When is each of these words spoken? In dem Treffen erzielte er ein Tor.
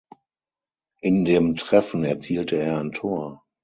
In 1.01 1.25
dem 1.25 1.55
Treffen 1.55 2.03
erzielte 2.05 2.55
er 2.57 2.79
ein 2.79 2.91
Tor. 2.91 3.45